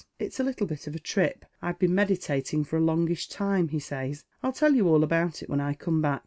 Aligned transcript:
"It's 0.19 0.39
a 0.39 0.43
little 0.43 0.65
bit 0.65 0.87
of 0.87 0.95
a 0.95 0.99
trip 0.99 1.45
I've 1.61 1.77
been 1.77 1.93
meditating 1.93 2.63
for 2.63 2.75
a 2.77 2.81
longisli 2.81 3.29
time," 3.29 3.67
he 3.67 3.77
says;" 3.77 4.25
111 4.41 4.53
tell 4.55 4.75
you 4.75 4.87
all 4.91 5.03
about 5.03 5.43
it 5.43 5.47
when 5.51 5.61
I 5.61 5.75
come 5.75 6.01
back. 6.01 6.19